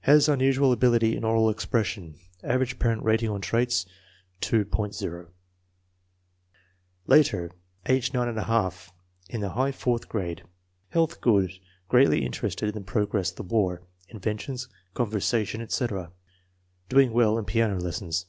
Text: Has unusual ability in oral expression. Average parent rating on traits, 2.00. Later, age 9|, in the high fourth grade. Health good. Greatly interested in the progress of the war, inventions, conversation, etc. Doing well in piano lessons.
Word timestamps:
Has 0.00 0.30
unusual 0.30 0.72
ability 0.72 1.14
in 1.14 1.24
oral 1.24 1.50
expression. 1.50 2.14
Average 2.42 2.78
parent 2.78 3.02
rating 3.02 3.28
on 3.28 3.42
traits, 3.42 3.84
2.00. 4.40 5.26
Later, 7.06 7.50
age 7.84 8.10
9|, 8.12 8.82
in 9.28 9.40
the 9.42 9.48
high 9.50 9.72
fourth 9.72 10.08
grade. 10.08 10.44
Health 10.88 11.20
good. 11.20 11.50
Greatly 11.90 12.24
interested 12.24 12.70
in 12.70 12.74
the 12.74 12.80
progress 12.80 13.28
of 13.32 13.36
the 13.36 13.42
war, 13.42 13.82
inventions, 14.08 14.68
conversation, 14.94 15.60
etc. 15.60 16.12
Doing 16.88 17.12
well 17.12 17.36
in 17.36 17.44
piano 17.44 17.78
lessons. 17.78 18.24